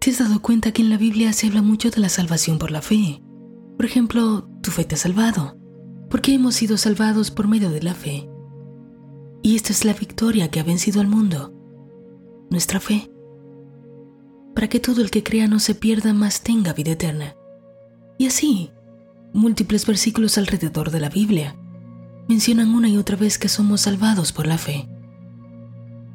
[0.00, 2.70] ¿Te has dado cuenta que en la Biblia se habla mucho de la salvación por
[2.70, 3.20] la fe?
[3.76, 5.58] Por ejemplo, tu fe te ha salvado,
[6.08, 8.28] porque hemos sido salvados por medio de la fe.
[9.42, 11.52] Y esta es la victoria que ha vencido al mundo,
[12.48, 13.10] nuestra fe,
[14.54, 17.34] para que todo el que crea no se pierda, más tenga vida eterna.
[18.18, 18.70] Y así,
[19.32, 21.56] múltiples versículos alrededor de la Biblia
[22.28, 24.88] mencionan una y otra vez que somos salvados por la fe.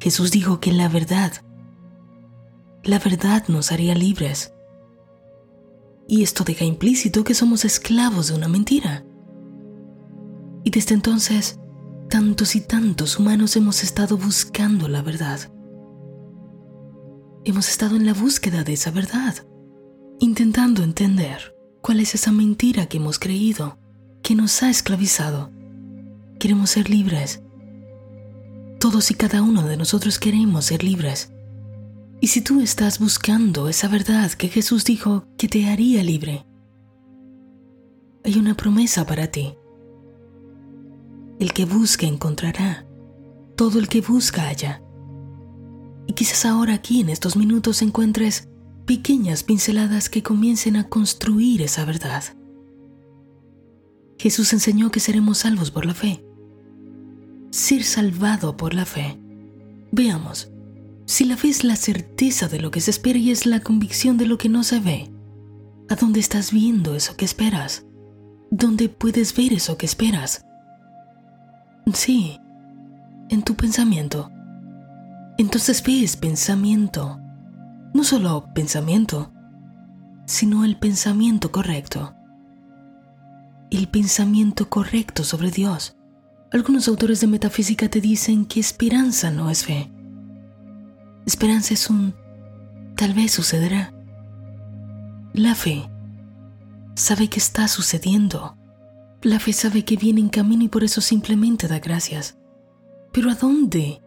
[0.00, 1.32] Jesús dijo que la verdad,
[2.84, 4.52] la verdad nos haría libres.
[6.06, 9.04] Y esto deja implícito que somos esclavos de una mentira.
[10.62, 11.58] Y desde entonces,
[12.08, 15.40] tantos y tantos humanos hemos estado buscando la verdad.
[17.44, 19.34] Hemos estado en la búsqueda de esa verdad,
[20.20, 23.78] intentando entender cuál es esa mentira que hemos creído,
[24.22, 25.50] que nos ha esclavizado
[26.44, 27.42] queremos ser libres.
[28.78, 31.32] Todos y cada uno de nosotros queremos ser libres.
[32.20, 36.46] Y si tú estás buscando esa verdad que Jesús dijo que te haría libre,
[38.24, 39.54] hay una promesa para ti.
[41.38, 42.86] El que busca encontrará.
[43.56, 44.82] Todo el que busca halla.
[46.06, 48.48] Y quizás ahora aquí en estos minutos encuentres
[48.86, 52.24] pequeñas pinceladas que comiencen a construir esa verdad.
[54.18, 56.24] Jesús enseñó que seremos salvos por la fe.
[57.50, 59.18] Ser salvado por la fe.
[59.92, 60.50] Veamos,
[61.06, 64.16] si la fe es la certeza de lo que se espera y es la convicción
[64.16, 65.10] de lo que no se ve,
[65.88, 67.86] ¿a dónde estás viendo eso que esperas?
[68.50, 70.44] ¿Dónde puedes ver eso que esperas?
[71.92, 72.38] Sí,
[73.28, 74.30] en tu pensamiento.
[75.38, 77.20] Entonces fe es pensamiento.
[77.92, 79.32] No solo pensamiento,
[80.26, 82.14] sino el pensamiento correcto
[83.76, 85.96] el pensamiento correcto sobre Dios.
[86.52, 89.90] Algunos autores de metafísica te dicen que esperanza no es fe.
[91.26, 92.14] Esperanza es un
[92.96, 93.92] tal vez sucederá.
[95.32, 95.88] La fe
[96.94, 98.56] sabe que está sucediendo.
[99.22, 102.36] La fe sabe que viene en camino y por eso simplemente da gracias.
[103.12, 104.02] Pero ¿a dónde?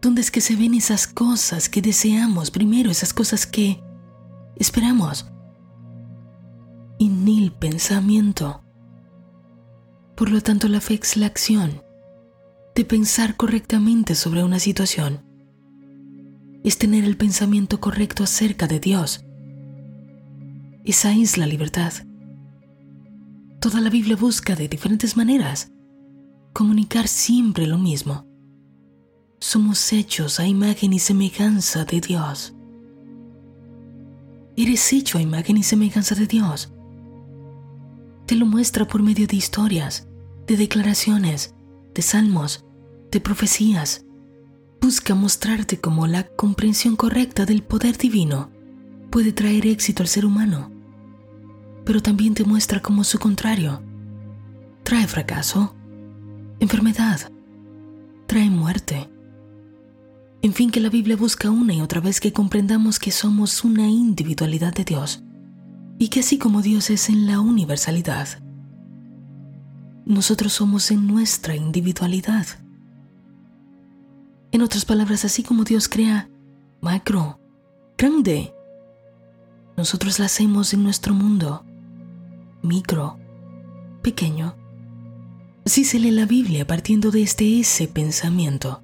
[0.00, 3.82] ¿Dónde es que se ven esas cosas que deseamos primero, esas cosas que
[4.56, 5.30] esperamos?
[6.98, 8.62] En el pensamiento.
[10.16, 11.82] Por lo tanto, la fe es la acción
[12.74, 15.25] de pensar correctamente sobre una situación.
[16.66, 19.24] Es tener el pensamiento correcto acerca de Dios.
[20.84, 21.94] Esa es la libertad.
[23.58, 25.72] Toda la Biblia busca de diferentes maneras
[26.52, 28.26] comunicar siempre lo mismo.
[29.40, 32.54] Somos hechos a imagen y semejanza de Dios.
[34.56, 36.72] Eres hecho a imagen y semejanza de Dios
[38.26, 40.08] te lo muestra por medio de historias,
[40.46, 41.54] de declaraciones,
[41.94, 42.64] de salmos,
[43.12, 44.04] de profecías.
[44.86, 48.50] Busca mostrarte cómo la comprensión correcta del poder divino
[49.10, 50.70] puede traer éxito al ser humano,
[51.84, 53.82] pero también te muestra cómo su contrario
[54.84, 55.74] trae fracaso,
[56.60, 57.32] enfermedad,
[58.28, 59.10] trae muerte.
[60.40, 63.88] En fin, que la Biblia busca una y otra vez que comprendamos que somos una
[63.88, 65.24] individualidad de Dios
[65.98, 68.28] y que así como Dios es en la universalidad,
[70.04, 72.46] nosotros somos en nuestra individualidad.
[74.56, 76.30] En otras palabras, así como Dios crea
[76.80, 77.38] macro,
[77.98, 78.54] grande,
[79.76, 81.62] nosotros la hacemos en nuestro mundo,
[82.62, 83.18] micro,
[84.00, 84.56] pequeño.
[85.66, 88.82] Si se lee la Biblia partiendo de este ese pensamiento,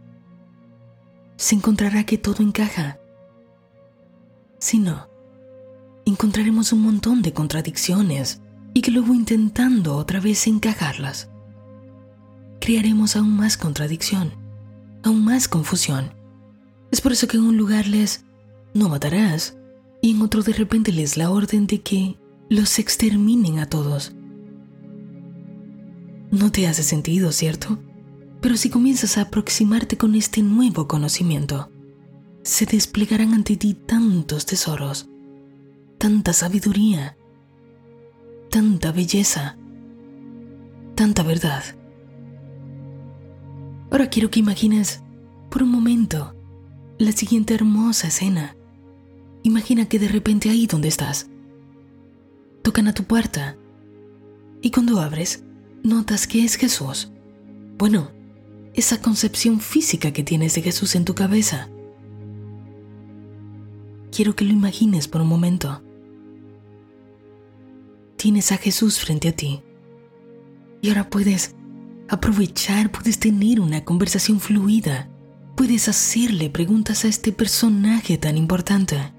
[1.36, 2.98] se encontrará que todo encaja.
[4.58, 5.08] Si no,
[6.04, 8.42] encontraremos un montón de contradicciones
[8.74, 11.30] y que luego intentando otra vez encajarlas,
[12.60, 14.41] crearemos aún más contradicción,
[15.02, 16.12] aún más confusión.
[16.90, 18.24] Es por eso que en un lugar les
[18.74, 19.56] no matarás
[20.00, 22.18] y en otro de repente les la orden de que
[22.48, 24.12] los exterminen a todos.
[26.30, 27.78] No te hace sentido, ¿cierto?
[28.40, 31.70] Pero si comienzas a aproximarte con este nuevo conocimiento,
[32.42, 35.08] se desplegarán ante ti tantos tesoros
[36.02, 37.16] tanta sabiduría,
[38.50, 39.56] tanta belleza,
[40.96, 41.62] tanta verdad.
[43.88, 45.01] Ahora quiero que imagines
[45.52, 46.34] por un momento
[46.98, 48.56] la siguiente hermosa escena.
[49.42, 51.28] Imagina que de repente ahí donde estás,
[52.62, 53.56] tocan a tu puerta
[54.62, 55.44] y cuando abres,
[55.82, 57.12] notas que es Jesús.
[57.76, 58.10] Bueno,
[58.72, 61.68] esa concepción física que tienes de Jesús en tu cabeza.
[64.10, 65.82] Quiero que lo imagines por un momento
[68.22, 69.64] tienes a Jesús frente a ti.
[70.80, 71.56] Y ahora puedes
[72.08, 75.10] aprovechar, puedes tener una conversación fluida,
[75.56, 79.12] puedes hacerle preguntas a este personaje tan importante.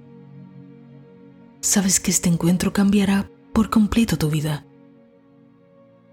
[1.62, 4.66] sabes que este encuentro cambiará por completo tu vida.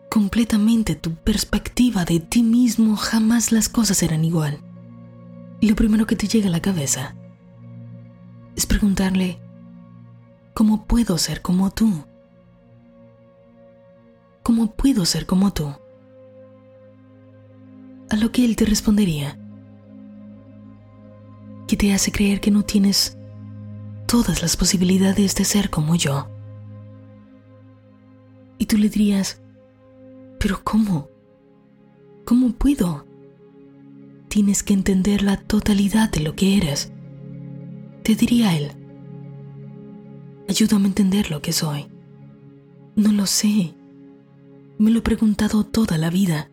[0.08, 4.60] Completamente tu perspectiva de ti mismo, jamás las cosas serán igual.
[5.60, 7.16] Y lo primero que te llega a la cabeza
[8.54, 9.40] es preguntarle,
[10.54, 12.04] ¿cómo puedo ser como tú?
[14.44, 15.74] ¿Cómo puedo ser como tú?
[18.08, 19.39] A lo que él te respondería,
[21.70, 23.16] que te hace creer que no tienes
[24.08, 26.28] todas las posibilidades de ser como yo.
[28.58, 29.40] Y tú le dirías,
[30.40, 31.08] pero ¿cómo?
[32.24, 33.06] ¿Cómo puedo?
[34.26, 36.90] Tienes que entender la totalidad de lo que eres.
[38.02, 38.72] Te diría él,
[40.48, 41.86] ayúdame a entender lo que soy.
[42.96, 43.76] No lo sé.
[44.76, 46.50] Me lo he preguntado toda la vida.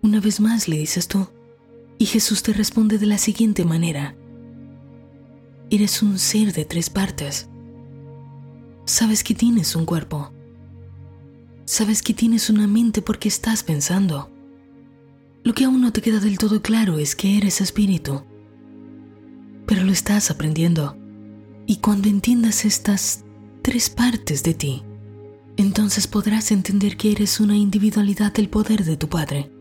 [0.00, 1.28] Una vez más le dices tú.
[1.98, 4.17] Y Jesús te responde de la siguiente manera.
[5.70, 7.46] Eres un ser de tres partes.
[8.86, 10.32] Sabes que tienes un cuerpo.
[11.66, 14.30] Sabes que tienes una mente porque estás pensando.
[15.44, 18.22] Lo que aún no te queda del todo claro es que eres espíritu.
[19.66, 20.96] Pero lo estás aprendiendo.
[21.66, 23.24] Y cuando entiendas estas
[23.60, 24.82] tres partes de ti,
[25.58, 29.52] entonces podrás entender que eres una individualidad del poder de tu Padre.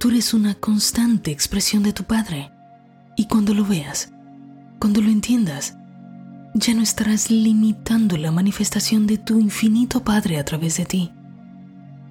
[0.00, 2.50] Tú eres una constante expresión de tu Padre.
[3.16, 4.10] Y cuando lo veas,
[4.78, 5.76] cuando lo entiendas,
[6.54, 11.12] ya no estarás limitando la manifestación de tu infinito Padre a través de ti.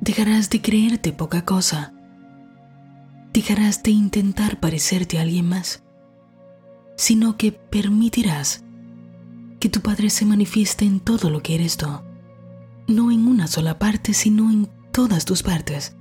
[0.02, 1.94] Dejarás de creerte poca cosa.
[3.34, 5.84] Dejarás de intentar parecerte a alguien más,
[6.96, 8.64] sino que permitirás
[9.60, 11.88] que tu Padre se manifieste en todo lo que eres tú,
[12.88, 15.96] no en una sola parte, sino en todas tus partes.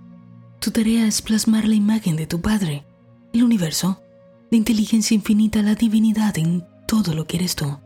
[0.61, 2.87] Tu tarea es plasmar la imagen de tu Padre,
[3.33, 4.03] el universo,
[4.51, 7.79] la inteligencia infinita, la divinidad en todo lo que eres tú.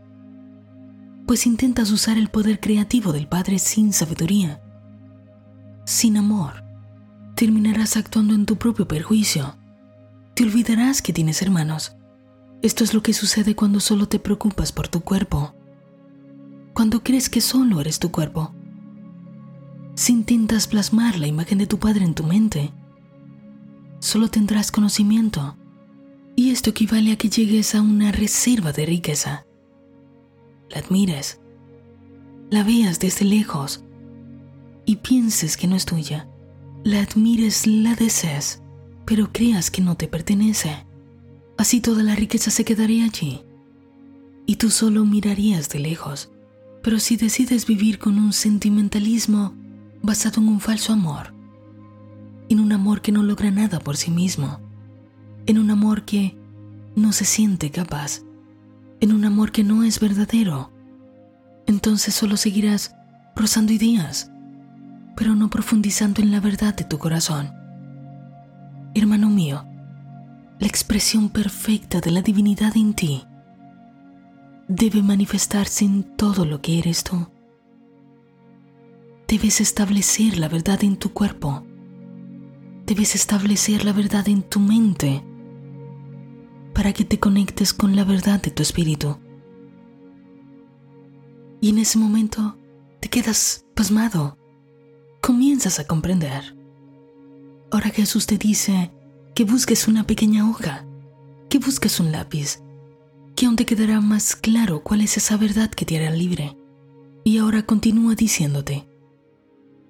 [1.27, 4.61] Pues intentas usar el poder creativo del Padre sin sabiduría,
[5.85, 6.65] sin amor.
[7.35, 9.57] Terminarás actuando en tu propio perjuicio.
[10.35, 11.97] Te olvidarás que tienes hermanos.
[12.61, 15.55] Esto es lo que sucede cuando solo te preocupas por tu cuerpo.
[16.75, 18.55] Cuando crees que solo eres tu cuerpo.
[19.95, 22.73] Si intentas plasmar la imagen de tu Padre en tu mente,
[24.01, 25.57] solo tendrás conocimiento
[26.37, 29.47] y esto equivale a que llegues a una reserva de riqueza.
[30.71, 31.41] La admires,
[32.51, 33.85] la veas desde lejos
[34.87, 36.29] y pienses que no es tuya.
[36.83, 38.63] La admires, la desees,
[39.05, 40.87] pero creas que no te pertenece.
[41.59, 43.43] Así toda la riqueza se quedaría allí
[44.51, 46.31] y tú solo mirarías de lejos.
[46.83, 49.55] Pero si decides vivir con un sentimentalismo
[50.03, 51.35] basado en un falso amor,
[52.49, 54.61] en un amor que no logra nada por sí mismo,
[55.51, 56.39] en un amor que
[56.95, 58.23] no se siente capaz,
[59.01, 60.71] en un amor que no es verdadero,
[61.67, 62.95] entonces solo seguirás
[63.35, 64.31] rozando ideas,
[65.17, 67.51] pero no profundizando en la verdad de tu corazón.
[68.95, 69.65] Hermano mío,
[70.61, 73.25] la expresión perfecta de la divinidad en ti
[74.69, 77.27] debe manifestarse en todo lo que eres tú.
[79.27, 81.65] Debes establecer la verdad en tu cuerpo.
[82.87, 85.25] Debes establecer la verdad en tu mente
[86.75, 89.19] para que te conectes con la verdad de tu espíritu.
[91.61, 92.57] Y en ese momento
[93.01, 94.39] te quedas pasmado.
[95.21, 96.57] Comienzas a comprender.
[97.71, 98.91] Ahora Jesús te dice
[99.35, 100.87] que busques una pequeña hoja,
[101.49, 102.61] que busques un lápiz,
[103.37, 106.57] que aún te quedará más claro cuál es esa verdad que te hará libre.
[107.25, 108.89] Y ahora continúa diciéndote,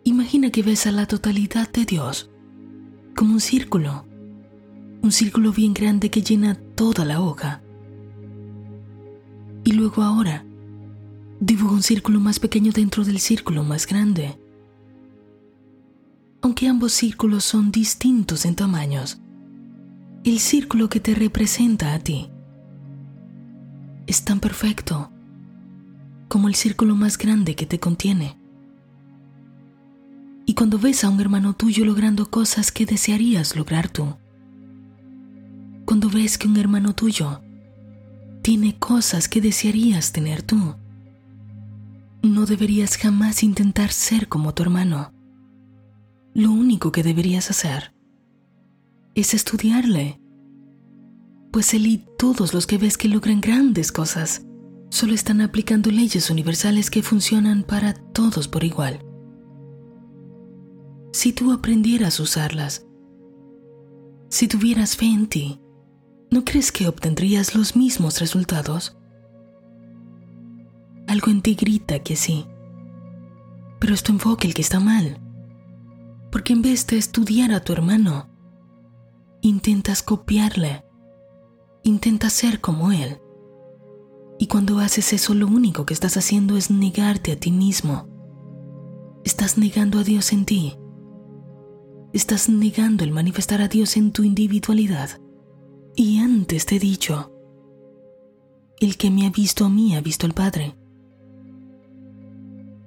[0.05, 2.31] imagina que ves a la totalidad de Dios
[3.15, 4.05] como un círculo
[5.03, 7.61] un círculo bien grande que llena toda la hoja.
[9.65, 10.47] Y luego ahora,
[11.39, 14.41] dibujo un círculo más pequeño dentro del círculo más grande.
[16.41, 19.21] Aunque ambos círculos son distintos en tamaños,
[20.25, 22.31] el círculo que te representa a ti
[24.07, 25.11] es tan perfecto
[26.29, 28.39] como el círculo más grande que te contiene.
[30.47, 34.17] Y cuando ves a un hermano tuyo logrando cosas que desearías lograr tú,
[35.91, 37.41] cuando ves que un hermano tuyo
[38.43, 40.77] tiene cosas que desearías tener tú.
[42.23, 45.13] No deberías jamás intentar ser como tu hermano.
[46.33, 47.93] Lo único que deberías hacer
[49.17, 50.21] es estudiarle.
[51.51, 54.47] Pues él y todos los que ves que logran grandes cosas
[54.91, 59.05] solo están aplicando leyes universales que funcionan para todos por igual.
[61.13, 62.87] Si tú aprendieras a usarlas,
[64.29, 65.61] si tuvieras fe en ti,
[66.31, 68.97] ¿no crees que obtendrías los mismos resultados?
[71.09, 72.47] Algo en ti grita que sí.
[73.81, 75.19] Pero es tu enfoque el que está mal.
[76.31, 78.29] Porque en vez de estudiar a tu hermano,
[79.41, 80.85] intentas copiarle.
[81.83, 83.19] Intentas ser como él.
[84.39, 88.09] Y cuando haces eso, lo único que estás haciendo es negarte a ti mismo.
[89.25, 90.79] Estás negando a Dios en ti.
[92.13, 95.21] Estás negando el manifestar a Dios en tu individualidad.
[96.03, 97.31] Y antes te he dicho,
[98.81, 100.75] el que me ha visto a mí ha visto al Padre.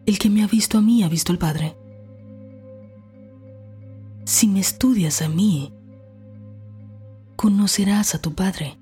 [0.08, 1.77] El que me ha visto a mí ha visto al Padre.
[4.25, 5.72] Si me estudias a mí,
[7.36, 8.79] conocerás a tu Padre.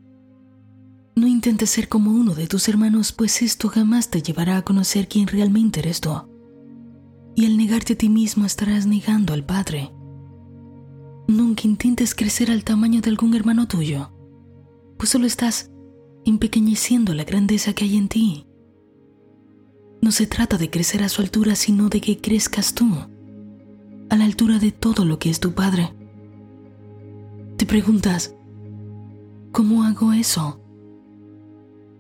[1.14, 5.10] No intentes ser como uno de tus hermanos, pues esto jamás te llevará a conocer
[5.10, 6.10] quién realmente eres tú.
[7.36, 9.92] Y al negarte a ti mismo estarás negando al Padre.
[11.28, 14.10] Nunca intentes crecer al tamaño de algún hermano tuyo,
[15.02, 15.72] pues solo estás
[16.26, 18.46] empequeñeciendo la grandeza que hay en ti.
[20.00, 22.86] No se trata de crecer a su altura, sino de que crezcas tú,
[24.12, 25.92] a la altura de todo lo que es tu Padre.
[27.58, 28.36] Te preguntas,
[29.52, 30.62] ¿cómo hago eso?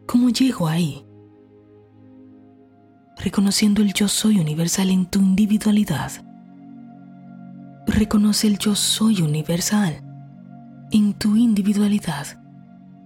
[0.05, 1.03] ¿Cómo llego ahí?
[3.17, 6.11] Reconociendo el yo soy universal en tu individualidad.
[7.87, 10.03] Reconoce el yo soy universal
[10.91, 12.40] en tu individualidad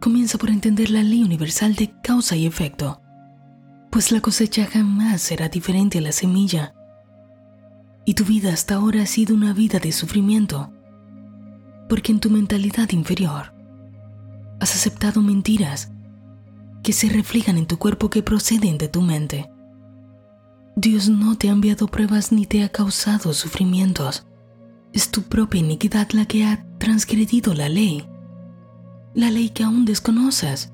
[0.05, 3.01] comienza por entender la ley universal de causa y efecto,
[3.89, 6.75] pues la cosecha jamás será diferente a la semilla.
[8.05, 10.71] Y tu vida hasta ahora ha sido una vida de sufrimiento,
[11.89, 13.55] porque en tu mentalidad inferior
[14.59, 15.89] has aceptado mentiras
[16.83, 19.50] que se reflejan en tu cuerpo que proceden de tu mente.
[20.75, 24.27] Dios no te ha enviado pruebas ni te ha causado sufrimientos.
[24.93, 28.07] Es tu propia iniquidad la que ha transgredido la ley
[29.15, 30.72] la ley que aún desconoces,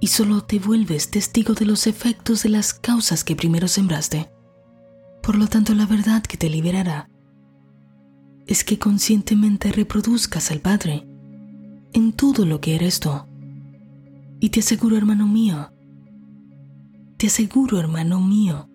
[0.00, 4.30] y solo te vuelves testigo de los efectos de las causas que primero sembraste.
[5.22, 7.08] Por lo tanto, la verdad que te liberará
[8.48, 11.06] es que conscientemente reproduzcas al Padre
[11.92, 13.10] en todo lo que eres tú.
[14.40, 15.72] Y te aseguro, hermano mío,
[17.16, 18.68] te aseguro, hermano mío,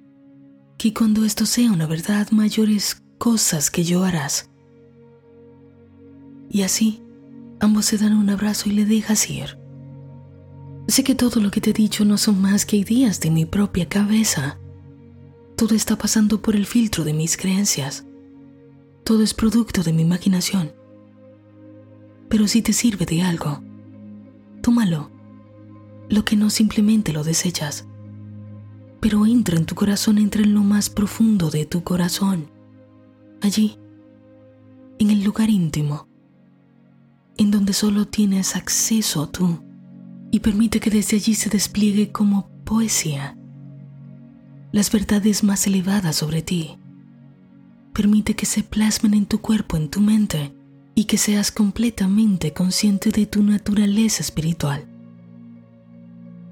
[0.78, 4.50] que cuando esto sea una verdad, mayores cosas que yo harás.
[6.50, 7.04] Y así,
[7.60, 9.58] Ambos se dan un abrazo y le dejas ir.
[10.88, 13.46] Sé que todo lo que te he dicho no son más que ideas de mi
[13.46, 14.60] propia cabeza.
[15.56, 18.06] Todo está pasando por el filtro de mis creencias.
[19.04, 20.72] Todo es producto de mi imaginación.
[22.30, 23.62] Pero si te sirve de algo,
[24.62, 25.10] tómalo.
[26.10, 27.88] Lo que no simplemente lo desechas.
[29.00, 32.50] Pero entra en tu corazón, entra en lo más profundo de tu corazón.
[33.42, 33.78] Allí,
[35.00, 36.08] en el lugar íntimo
[37.38, 39.64] en donde solo tienes acceso tú
[40.32, 43.38] y permite que desde allí se despliegue como poesía
[44.72, 46.78] las verdades más elevadas sobre ti.
[47.94, 50.54] Permite que se plasmen en tu cuerpo, en tu mente,
[50.94, 54.86] y que seas completamente consciente de tu naturaleza espiritual.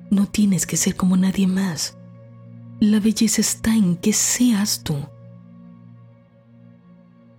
[0.09, 1.97] No tienes que ser como nadie más.
[2.79, 4.95] La belleza está en que seas tú,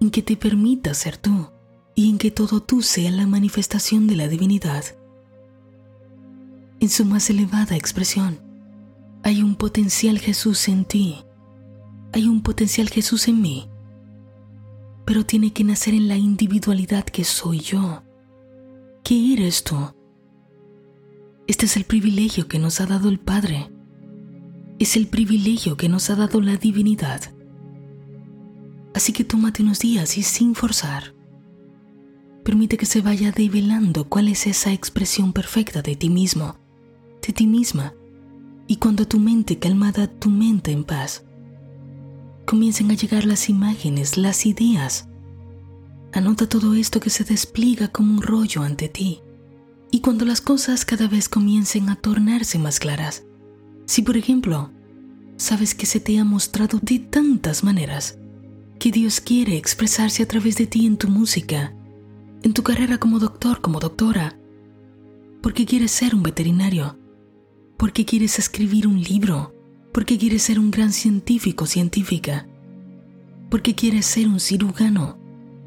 [0.00, 1.48] en que te permitas ser tú
[1.98, 4.84] y en que todo tú sea la manifestación de la divinidad.
[6.78, 8.38] En su más elevada expresión,
[9.22, 11.24] hay un potencial Jesús en ti,
[12.12, 13.70] hay un potencial Jesús en mí,
[15.06, 18.02] pero tiene que nacer en la individualidad que soy yo.
[19.02, 19.76] ¿Qué eres tú?
[21.46, 23.70] Este es el privilegio que nos ha dado el Padre.
[24.78, 27.22] Es el privilegio que nos ha dado la divinidad.
[28.94, 31.15] Así que tómate unos días y sin forzar
[32.46, 36.54] Permite que se vaya develando cuál es esa expresión perfecta de ti mismo,
[37.26, 37.92] de ti misma.
[38.68, 41.24] Y cuando tu mente calmada, tu mente en paz,
[42.44, 45.08] comiencen a llegar las imágenes, las ideas.
[46.12, 49.22] Anota todo esto que se despliega como un rollo ante ti.
[49.90, 53.24] Y cuando las cosas cada vez comiencen a tornarse más claras,
[53.86, 54.70] si por ejemplo,
[55.36, 58.20] sabes que se te ha mostrado de tantas maneras,
[58.78, 61.72] que Dios quiere expresarse a través de ti en tu música,
[62.46, 64.38] en tu carrera como doctor, como doctora,
[65.42, 66.96] porque quieres ser un veterinario,
[67.76, 69.52] porque quieres escribir un libro,
[69.92, 72.46] porque quieres ser un gran científico, científica,
[73.50, 75.18] porque quieres ser un cirujano,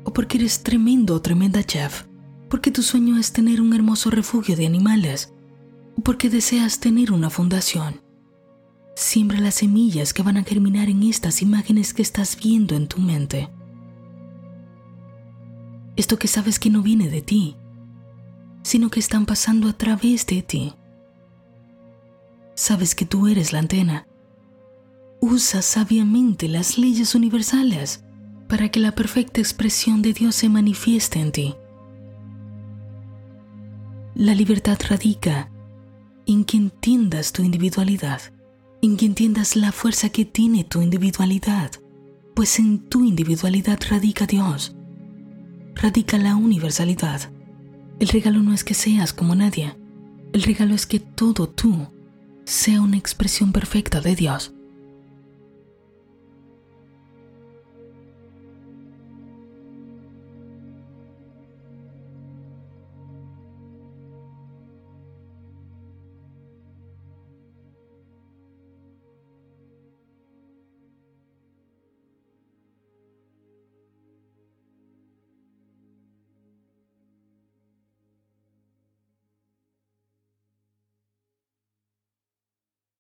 [0.06, 2.06] o porque eres tremendo o tremenda chef,
[2.50, 5.34] porque tu sueño es tener un hermoso refugio de animales,
[5.98, 8.00] o porque deseas tener una fundación.
[8.96, 13.02] Siembra las semillas que van a germinar en estas imágenes que estás viendo en tu
[13.02, 13.50] mente
[15.96, 17.58] esto que sabes que no viene de ti,
[18.64, 20.74] sino que están pasando a través de ti.
[22.56, 24.06] Sabes que tú eres la antena
[25.22, 28.06] Usa sabiamente las leyes universales
[28.48, 31.56] para que la perfecta expresión de Dios se manifieste en ti.
[34.16, 35.52] La libertad radica
[36.26, 38.22] en que entiendas tu individualidad,
[38.82, 41.72] en que entiendas la fuerza que tiene tu individualidad,
[42.34, 44.74] pues en tu individualidad radica Dios,
[45.82, 47.32] radica la universalidad.
[48.00, 49.76] El regalo no es que seas como nadie,
[50.34, 51.88] el regalo es que todo tú
[52.46, 54.54] sea una expresión perfecta de Dios.